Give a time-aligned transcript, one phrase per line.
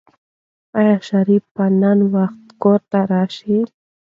[0.77, 3.57] آیا شریف به نن په وخت کور ته راشي؟